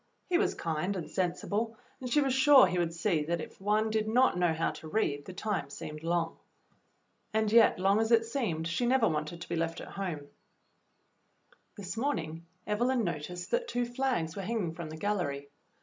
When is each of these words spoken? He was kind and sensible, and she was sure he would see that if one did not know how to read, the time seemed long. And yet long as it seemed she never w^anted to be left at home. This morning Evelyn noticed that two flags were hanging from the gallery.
He 0.31 0.39
was 0.39 0.55
kind 0.55 0.95
and 0.95 1.07
sensible, 1.07 1.77
and 1.99 2.09
she 2.11 2.21
was 2.21 2.33
sure 2.33 2.65
he 2.65 2.79
would 2.79 2.91
see 2.95 3.23
that 3.25 3.39
if 3.39 3.61
one 3.61 3.91
did 3.91 4.07
not 4.07 4.35
know 4.35 4.51
how 4.51 4.71
to 4.71 4.87
read, 4.87 5.25
the 5.25 5.31
time 5.33 5.69
seemed 5.69 6.01
long. 6.01 6.39
And 7.35 7.51
yet 7.51 7.77
long 7.77 7.99
as 7.99 8.11
it 8.11 8.25
seemed 8.25 8.67
she 8.67 8.87
never 8.87 9.05
w^anted 9.05 9.41
to 9.41 9.47
be 9.47 9.55
left 9.55 9.79
at 9.79 9.89
home. 9.89 10.29
This 11.77 11.95
morning 11.97 12.47
Evelyn 12.65 13.03
noticed 13.03 13.51
that 13.51 13.67
two 13.67 13.85
flags 13.85 14.35
were 14.35 14.41
hanging 14.41 14.73
from 14.73 14.89
the 14.89 14.97
gallery. 14.97 15.49